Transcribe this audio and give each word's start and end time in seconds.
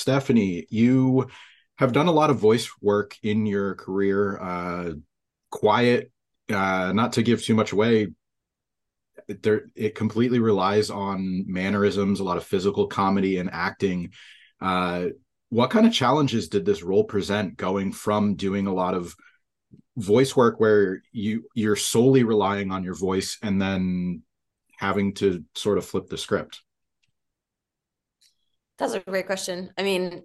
Stephanie, 0.00 0.66
you 0.70 1.28
have 1.76 1.92
done 1.92 2.08
a 2.08 2.12
lot 2.12 2.30
of 2.30 2.38
voice 2.38 2.70
work 2.80 3.16
in 3.22 3.46
your 3.46 3.74
career. 3.74 4.38
Uh, 4.40 4.92
quiet, 5.50 6.10
uh, 6.50 6.92
not 6.94 7.14
to 7.14 7.22
give 7.22 7.42
too 7.42 7.54
much 7.54 7.72
away, 7.72 8.08
there 9.28 9.66
it 9.74 9.94
completely 9.94 10.38
relies 10.38 10.90
on 10.90 11.44
mannerisms, 11.46 12.20
a 12.20 12.24
lot 12.24 12.36
of 12.36 12.44
physical 12.44 12.86
comedy 12.86 13.38
and 13.38 13.50
acting. 13.52 14.12
Uh, 14.60 15.06
what 15.50 15.70
kind 15.70 15.86
of 15.86 15.92
challenges 15.92 16.48
did 16.48 16.64
this 16.64 16.82
role 16.82 17.04
present 17.04 17.56
going 17.56 17.92
from 17.92 18.34
doing 18.34 18.66
a 18.66 18.74
lot 18.74 18.94
of 18.94 19.14
voice 19.96 20.34
work 20.36 20.60
where 20.60 21.02
you 21.12 21.44
you're 21.54 21.76
solely 21.76 22.24
relying 22.24 22.70
on 22.70 22.84
your 22.84 22.94
voice 22.94 23.38
and 23.42 23.60
then 23.60 24.22
having 24.78 25.12
to 25.14 25.44
sort 25.54 25.78
of 25.78 25.84
flip 25.84 26.08
the 26.08 26.18
script? 26.18 26.62
That's 28.80 28.94
a 28.94 29.00
great 29.00 29.26
question. 29.26 29.70
I 29.76 29.82
mean, 29.82 30.22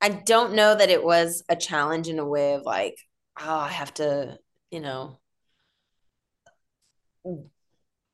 I 0.00 0.10
don't 0.10 0.52
know 0.52 0.74
that 0.74 0.90
it 0.90 1.02
was 1.02 1.42
a 1.48 1.56
challenge 1.56 2.06
in 2.08 2.18
a 2.18 2.28
way 2.28 2.52
of 2.52 2.62
like, 2.62 2.98
oh, 3.40 3.56
I 3.60 3.70
have 3.70 3.94
to, 3.94 4.38
you 4.70 4.80
know, 4.80 5.18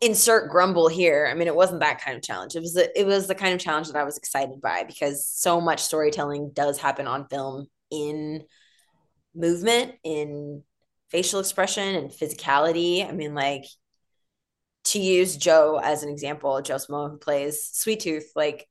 insert 0.00 0.48
grumble 0.48 0.86
here. 0.86 1.28
I 1.28 1.34
mean, 1.34 1.48
it 1.48 1.56
wasn't 1.56 1.80
that 1.80 2.00
kind 2.00 2.16
of 2.16 2.22
challenge. 2.22 2.54
It 2.54 2.60
was 2.60 2.74
the, 2.74 2.98
it 2.98 3.04
was 3.04 3.26
the 3.26 3.34
kind 3.34 3.52
of 3.52 3.58
challenge 3.58 3.88
that 3.88 3.96
I 3.96 4.04
was 4.04 4.16
excited 4.16 4.60
by 4.60 4.84
because 4.84 5.26
so 5.26 5.60
much 5.60 5.82
storytelling 5.82 6.52
does 6.54 6.78
happen 6.78 7.08
on 7.08 7.26
film 7.26 7.66
in 7.90 8.44
movement, 9.34 9.96
in 10.04 10.62
facial 11.10 11.40
expression 11.40 11.96
and 11.96 12.12
physicality. 12.12 13.06
I 13.06 13.10
mean, 13.10 13.34
like 13.34 13.64
to 14.84 15.00
use 15.00 15.36
Joe 15.36 15.80
as 15.82 16.04
an 16.04 16.10
example, 16.10 16.62
Joe 16.62 16.76
Smo 16.76 17.10
who 17.10 17.18
plays 17.18 17.68
Sweet 17.72 17.98
Tooth, 17.98 18.30
like 18.36 18.68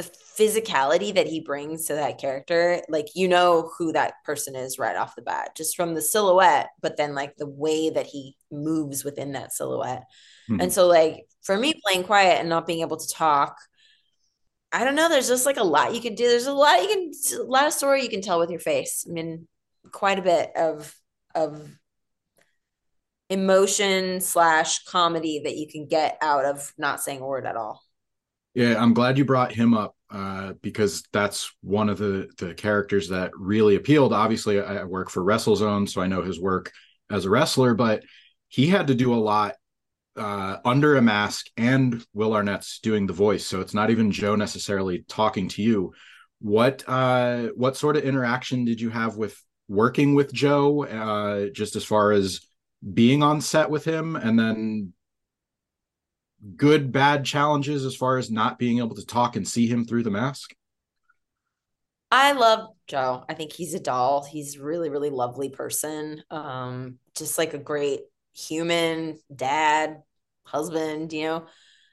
the 0.00 0.10
physicality 0.38 1.14
that 1.14 1.26
he 1.26 1.40
brings 1.40 1.86
to 1.86 1.94
that 1.94 2.18
character, 2.18 2.82
like 2.88 3.08
you 3.14 3.28
know 3.28 3.70
who 3.78 3.92
that 3.92 4.14
person 4.24 4.56
is 4.56 4.78
right 4.78 4.96
off 4.96 5.16
the 5.16 5.22
bat, 5.22 5.56
just 5.56 5.76
from 5.76 5.94
the 5.94 6.02
silhouette, 6.02 6.68
but 6.80 6.96
then 6.96 7.14
like 7.14 7.36
the 7.36 7.48
way 7.48 7.90
that 7.90 8.06
he 8.06 8.36
moves 8.50 9.04
within 9.04 9.32
that 9.32 9.52
silhouette. 9.52 10.04
Mm-hmm. 10.48 10.60
And 10.60 10.72
so, 10.72 10.86
like 10.86 11.26
for 11.42 11.56
me, 11.56 11.74
playing 11.84 12.04
quiet 12.04 12.40
and 12.40 12.48
not 12.48 12.66
being 12.66 12.80
able 12.80 12.96
to 12.96 13.08
talk, 13.08 13.56
I 14.72 14.84
don't 14.84 14.94
know. 14.94 15.08
There's 15.08 15.28
just 15.28 15.46
like 15.46 15.56
a 15.56 15.64
lot 15.64 15.94
you 15.94 16.00
can 16.00 16.14
do. 16.14 16.28
There's 16.28 16.46
a 16.46 16.52
lot 16.52 16.82
you 16.82 16.88
can, 16.88 17.40
a 17.40 17.42
lot 17.42 17.66
of 17.66 17.72
story 17.72 18.02
you 18.02 18.08
can 18.08 18.22
tell 18.22 18.38
with 18.38 18.50
your 18.50 18.60
face. 18.60 19.04
I 19.08 19.12
mean, 19.12 19.48
quite 19.92 20.18
a 20.18 20.22
bit 20.22 20.50
of 20.56 20.94
of 21.34 21.68
emotion 23.28 24.20
slash 24.20 24.84
comedy 24.84 25.42
that 25.44 25.56
you 25.56 25.68
can 25.68 25.86
get 25.86 26.18
out 26.20 26.44
of 26.44 26.72
not 26.76 27.00
saying 27.00 27.20
a 27.20 27.26
word 27.26 27.46
at 27.46 27.56
all. 27.56 27.82
Yeah, 28.54 28.82
I'm 28.82 28.94
glad 28.94 29.16
you 29.16 29.24
brought 29.24 29.52
him 29.52 29.74
up 29.74 29.94
uh, 30.10 30.54
because 30.60 31.04
that's 31.12 31.54
one 31.62 31.88
of 31.88 31.98
the 31.98 32.28
the 32.38 32.54
characters 32.54 33.08
that 33.10 33.30
really 33.36 33.76
appealed. 33.76 34.12
Obviously, 34.12 34.60
I 34.60 34.84
work 34.84 35.10
for 35.10 35.22
WrestleZone, 35.22 35.88
so 35.88 36.00
I 36.00 36.08
know 36.08 36.22
his 36.22 36.40
work 36.40 36.72
as 37.10 37.24
a 37.24 37.30
wrestler, 37.30 37.74
but 37.74 38.02
he 38.48 38.66
had 38.66 38.88
to 38.88 38.94
do 38.94 39.14
a 39.14 39.16
lot 39.16 39.54
uh, 40.16 40.56
under 40.64 40.96
a 40.96 41.02
mask, 41.02 41.46
and 41.56 42.04
Will 42.12 42.32
Arnett's 42.32 42.80
doing 42.80 43.06
the 43.06 43.12
voice, 43.12 43.46
so 43.46 43.60
it's 43.60 43.74
not 43.74 43.90
even 43.90 44.10
Joe 44.10 44.34
necessarily 44.34 45.04
talking 45.08 45.48
to 45.50 45.62
you. 45.62 45.92
What 46.40 46.82
uh, 46.88 47.48
what 47.54 47.76
sort 47.76 47.96
of 47.96 48.02
interaction 48.02 48.64
did 48.64 48.80
you 48.80 48.90
have 48.90 49.16
with 49.16 49.40
working 49.68 50.14
with 50.14 50.32
Joe, 50.32 50.84
uh, 50.84 51.50
just 51.54 51.76
as 51.76 51.84
far 51.84 52.10
as 52.10 52.40
being 52.92 53.22
on 53.22 53.40
set 53.40 53.70
with 53.70 53.84
him, 53.84 54.16
and 54.16 54.36
then 54.36 54.92
good 56.56 56.92
bad 56.92 57.24
challenges 57.24 57.84
as 57.84 57.94
far 57.94 58.16
as 58.16 58.30
not 58.30 58.58
being 58.58 58.78
able 58.78 58.96
to 58.96 59.06
talk 59.06 59.36
and 59.36 59.46
see 59.46 59.66
him 59.66 59.84
through 59.84 60.02
the 60.02 60.10
mask? 60.10 60.54
I 62.10 62.32
love 62.32 62.70
Joe. 62.88 63.24
I 63.28 63.34
think 63.34 63.52
he's 63.52 63.74
a 63.74 63.80
doll. 63.80 64.24
He's 64.24 64.58
really, 64.58 64.88
really 64.88 65.10
lovely 65.10 65.48
person. 65.48 66.22
Um, 66.30 66.98
just 67.16 67.38
like 67.38 67.54
a 67.54 67.58
great 67.58 68.00
human, 68.32 69.18
dad, 69.34 70.02
husband, 70.44 71.12
you 71.12 71.24
know. 71.24 71.46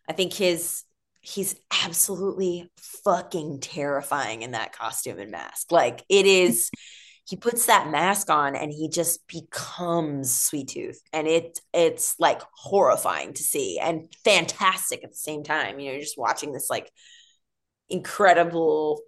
I 0.10 0.14
think 0.14 0.34
his 0.34 0.84
he's 1.22 1.56
absolutely 1.84 2.72
fucking 3.04 3.60
terrifying 3.60 4.44
in 4.44 4.52
that 4.52 4.74
costume 4.74 5.20
and 5.20 5.32
mask. 5.32 5.72
Like 5.72 6.04
it 6.10 6.26
is 6.26 6.72
he 7.28 7.36
puts 7.36 7.66
that 7.66 7.90
mask 7.90 8.30
on 8.30 8.56
and 8.56 8.72
he 8.72 8.88
just 8.88 9.28
becomes 9.28 10.34
sweet 10.34 10.70
tooth. 10.70 11.02
And 11.12 11.28
it 11.28 11.60
it's 11.74 12.16
like 12.20 12.42
horrifying 12.54 13.34
to 13.34 13.44
see 13.44 13.80
and 13.80 14.14
fantastic 14.24 15.04
at 15.04 15.12
the 15.12 15.18
same 15.18 15.44
time. 15.44 15.80
You 15.80 15.88
know 15.88 15.92
you're 15.94 16.02
just 16.02 16.18
watching 16.18 16.54
this 16.54 16.70
like 16.70 16.90
incredible 17.90 19.02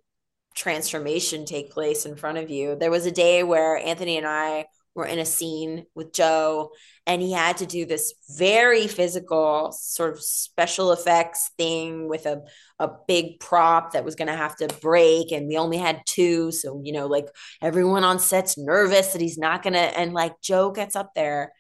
transformation 0.54 1.46
take 1.46 1.72
place 1.72 2.06
in 2.06 2.18
front 2.18 2.38
of 2.38 2.50
you. 2.50 2.76
There 2.76 2.92
was 2.92 3.06
a 3.06 3.12
day 3.12 3.44
where 3.44 3.78
anthony 3.78 4.18
and 4.18 4.28
i 4.28 4.66
were 5.00 5.06
in 5.06 5.20
a 5.20 5.26
scene 5.26 5.86
with 5.96 6.14
Joe 6.14 6.72
and 7.08 7.22
he 7.22 7.32
had 7.32 7.58
to 7.58 7.66
do 7.66 7.86
this 7.86 8.14
very 8.38 8.88
physical 8.88 9.72
sort 9.72 10.14
of 10.14 10.22
special 10.22 10.92
effects 10.92 11.52
thing 11.58 12.08
with 12.08 12.26
a, 12.28 12.44
a 12.78 12.90
big 13.08 13.40
prop 13.40 13.94
that 13.94 14.06
was 14.06 14.16
going 14.16 14.28
to 14.28 14.36
have 14.36 14.56
to 14.58 14.68
break 14.82 15.32
and 15.32 15.48
we 15.48 15.58
only 15.58 15.78
had 15.78 16.02
two 16.06 16.52
so 16.52 16.82
you 16.84 16.94
know 16.94 17.08
like 17.08 17.28
everyone 17.62 18.04
on 18.04 18.20
set's 18.20 18.58
nervous 18.58 19.14
that 19.14 19.22
he's 19.22 19.38
not 19.38 19.64
going 19.64 19.74
to 19.74 19.80
and 19.80 20.14
like 20.14 20.40
Joe 20.42 20.72
gets 20.72 20.96
up 20.96 21.14
there. 21.16 21.54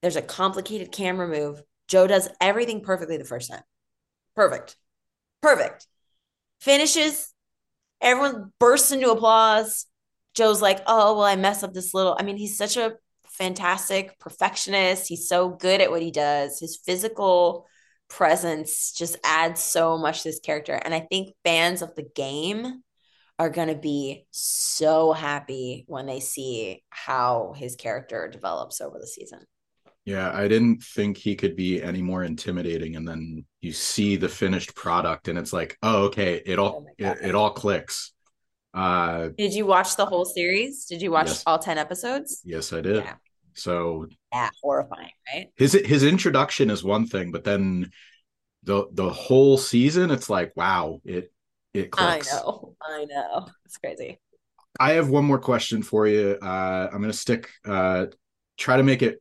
There's 0.00 0.16
a 0.16 0.22
complicated 0.22 0.90
camera 0.92 1.28
move. 1.28 1.62
Joe 1.88 2.06
does 2.06 2.28
everything 2.40 2.80
perfectly 2.80 3.16
the 3.16 3.24
first 3.24 3.50
time. 3.50 3.62
Perfect. 4.34 4.76
Perfect. 5.42 5.86
Finishes. 6.60 7.32
Everyone 8.00 8.52
bursts 8.58 8.90
into 8.90 9.10
applause 9.10 9.86
Joe's 10.34 10.62
like, 10.62 10.80
oh, 10.86 11.16
well, 11.16 11.24
I 11.24 11.36
mess 11.36 11.62
up 11.62 11.72
this 11.72 11.94
little. 11.94 12.16
I 12.18 12.22
mean, 12.22 12.36
he's 12.36 12.56
such 12.56 12.76
a 12.76 12.94
fantastic 13.26 14.18
perfectionist. 14.18 15.08
He's 15.08 15.28
so 15.28 15.50
good 15.50 15.80
at 15.80 15.90
what 15.90 16.02
he 16.02 16.10
does. 16.10 16.58
His 16.58 16.76
physical 16.76 17.66
presence 18.08 18.92
just 18.92 19.16
adds 19.24 19.60
so 19.60 19.96
much 19.96 20.22
to 20.22 20.28
this 20.28 20.40
character. 20.40 20.74
And 20.74 20.94
I 20.94 21.00
think 21.00 21.34
fans 21.44 21.82
of 21.82 21.94
the 21.94 22.08
game 22.14 22.82
are 23.38 23.50
going 23.50 23.68
to 23.68 23.74
be 23.74 24.26
so 24.30 25.12
happy 25.12 25.84
when 25.88 26.06
they 26.06 26.20
see 26.20 26.82
how 26.90 27.54
his 27.56 27.76
character 27.76 28.28
develops 28.28 28.80
over 28.80 28.98
the 28.98 29.06
season. 29.06 29.40
Yeah, 30.04 30.30
I 30.34 30.48
didn't 30.48 30.82
think 30.82 31.16
he 31.16 31.36
could 31.36 31.56
be 31.56 31.82
any 31.82 32.02
more 32.02 32.24
intimidating. 32.24 32.96
And 32.96 33.06
then 33.06 33.44
you 33.60 33.72
see 33.72 34.16
the 34.16 34.28
finished 34.28 34.74
product, 34.74 35.28
and 35.28 35.38
it's 35.38 35.52
like, 35.52 35.78
oh, 35.82 36.04
okay, 36.06 36.42
it 36.44 36.58
all 36.58 36.86
oh 36.86 36.92
it, 36.98 37.18
it 37.22 37.34
all 37.34 37.50
clicks. 37.50 38.12
Uh, 38.74 39.28
did 39.36 39.52
you 39.52 39.66
watch 39.66 39.96
the 39.96 40.06
whole 40.06 40.24
series? 40.24 40.86
Did 40.86 41.02
you 41.02 41.10
watch 41.10 41.28
yes. 41.28 41.42
all 41.46 41.58
10 41.58 41.78
episodes? 41.78 42.40
Yes, 42.44 42.72
I 42.72 42.80
did. 42.80 43.04
Yeah. 43.04 43.14
So 43.54 44.06
yeah, 44.32 44.50
horrifying, 44.62 45.10
right? 45.32 45.48
His 45.56 45.72
his 45.72 46.04
introduction 46.04 46.70
is 46.70 46.82
one 46.82 47.06
thing, 47.06 47.32
but 47.32 47.44
then 47.44 47.90
the 48.62 48.86
the 48.92 49.10
whole 49.10 49.58
season, 49.58 50.10
it's 50.10 50.30
like, 50.30 50.52
wow, 50.56 51.00
it 51.04 51.32
it 51.74 51.90
clicks. 51.90 52.32
I 52.32 52.36
know, 52.38 52.76
I 52.80 53.04
know, 53.04 53.48
it's 53.66 53.76
crazy. 53.76 54.18
I 54.80 54.92
have 54.92 55.10
one 55.10 55.24
more 55.24 55.38
question 55.38 55.82
for 55.82 56.06
you. 56.06 56.38
Uh, 56.40 56.88
I'm 56.92 57.00
gonna 57.00 57.12
stick, 57.12 57.50
uh, 57.66 58.06
try 58.56 58.78
to 58.78 58.82
make 58.82 59.02
it 59.02 59.18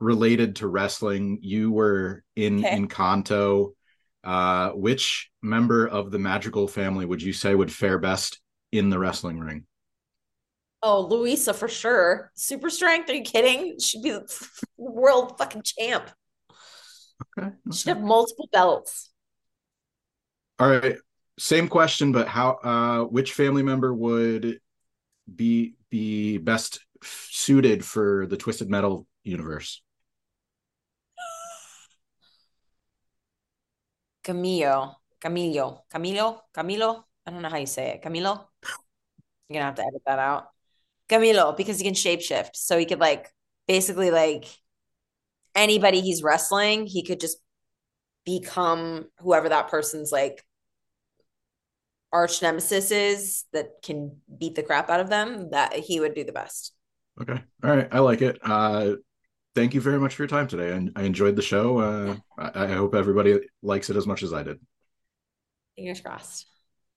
related 0.00 0.56
to 0.56 0.66
wrestling. 0.66 1.38
You 1.42 1.70
were 1.70 2.24
in 2.36 2.64
okay. 2.64 2.76
Encanto. 2.76 3.74
Uh, 4.24 4.70
which 4.70 5.30
member 5.42 5.86
of 5.86 6.10
the 6.10 6.18
Madrigal 6.18 6.66
family 6.66 7.06
would 7.06 7.22
you 7.22 7.32
say 7.32 7.54
would 7.54 7.72
fare 7.72 7.98
best 7.98 8.40
in 8.72 8.90
the 8.90 8.98
wrestling 8.98 9.38
ring? 9.40 9.64
Oh, 10.82 11.00
Luisa 11.06 11.54
for 11.54 11.68
sure. 11.68 12.30
Super 12.34 12.70
strength? 12.70 13.10
Are 13.10 13.14
you 13.14 13.22
kidding? 13.22 13.78
She'd 13.80 14.02
be 14.02 14.10
the 14.10 14.44
world 14.76 15.36
fucking 15.38 15.62
champ. 15.62 16.10
Okay, 17.36 17.48
okay. 17.48 17.56
She'd 17.72 17.88
have 17.88 18.00
multiple 18.00 18.48
belts. 18.52 19.10
All 20.58 20.68
right. 20.68 20.96
Same 21.38 21.68
question, 21.68 22.12
but 22.12 22.28
how 22.28 22.58
uh 22.62 23.04
which 23.04 23.32
family 23.32 23.62
member 23.62 23.94
would 23.94 24.60
be 25.32 25.74
be 25.90 26.38
best 26.38 26.80
suited 27.02 27.84
for 27.84 28.26
the 28.26 28.36
twisted 28.36 28.68
metal 28.68 29.06
universe? 29.22 29.82
Camillo. 34.24 34.96
Camillo. 35.20 35.84
Camilo. 35.92 36.40
Camilo. 36.52 37.04
I 37.24 37.30
don't 37.30 37.42
know 37.42 37.48
how 37.48 37.56
you 37.58 37.66
say 37.66 37.90
it. 37.90 38.02
Camilo. 38.02 38.47
You're 39.48 39.56
gonna 39.56 39.66
have 39.66 39.76
to 39.76 39.84
edit 39.84 40.02
that 40.06 40.18
out. 40.18 40.48
Camilo, 41.08 41.56
because 41.56 41.78
he 41.78 41.84
can 41.84 41.94
shapeshift. 41.94 42.50
So 42.54 42.78
he 42.78 42.84
could 42.84 43.00
like 43.00 43.28
basically 43.66 44.10
like 44.10 44.44
anybody 45.54 46.00
he's 46.00 46.22
wrestling, 46.22 46.86
he 46.86 47.02
could 47.02 47.20
just 47.20 47.38
become 48.24 49.06
whoever 49.20 49.48
that 49.48 49.68
person's 49.68 50.12
like 50.12 50.44
arch 52.12 52.42
nemesis 52.42 52.90
is 52.90 53.44
that 53.52 53.82
can 53.82 54.16
beat 54.38 54.54
the 54.54 54.62
crap 54.62 54.90
out 54.90 55.00
of 55.00 55.08
them, 55.08 55.50
that 55.50 55.74
he 55.74 56.00
would 56.00 56.14
do 56.14 56.24
the 56.24 56.32
best. 56.32 56.74
Okay. 57.20 57.40
All 57.64 57.70
right. 57.70 57.88
I 57.90 58.00
like 58.00 58.22
it. 58.22 58.38
Uh 58.42 58.96
thank 59.54 59.74
you 59.74 59.80
very 59.80 59.98
much 59.98 60.14
for 60.14 60.22
your 60.22 60.28
time 60.28 60.46
today. 60.46 60.72
I, 60.72 61.00
I 61.00 61.04
enjoyed 61.04 61.36
the 61.36 61.42
show. 61.42 61.78
Uh 61.78 62.16
I, 62.38 62.64
I 62.64 62.66
hope 62.68 62.94
everybody 62.94 63.40
likes 63.62 63.88
it 63.88 63.96
as 63.96 64.06
much 64.06 64.22
as 64.22 64.32
I 64.32 64.42
did. 64.42 64.58
Fingers 65.76 66.00
crossed. 66.00 66.46